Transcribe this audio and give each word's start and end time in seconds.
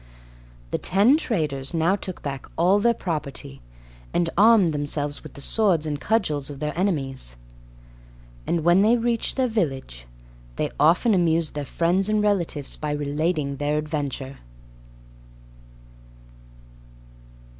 The 0.71 0.79
ten 0.79 1.15
traders 1.15 1.75
now 1.75 1.95
took 1.95 2.23
back 2.23 2.47
all 2.57 2.79
their 2.79 2.91
property, 2.95 3.61
and 4.15 4.31
armed 4.35 4.73
themselves 4.73 5.21
with 5.21 5.35
the 5.35 5.41
swords 5.41 5.85
and 5.85 6.01
cudgels 6.01 6.49
of 6.49 6.59
their 6.59 6.75
enemies; 6.75 7.35
and 8.47 8.63
when 8.63 8.81
they 8.81 8.97
reached 8.97 9.37
their 9.37 9.45
village, 9.47 10.07
they 10.55 10.71
often 10.79 11.13
amused 11.13 11.53
their 11.53 11.65
friends 11.65 12.09
and 12.09 12.19
relatives 12.19 12.75
by 12.75 12.89
relating 12.89 13.57
their 13.57 13.77
adventure. 13.77 14.39